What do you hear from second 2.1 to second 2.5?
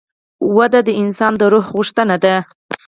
ده.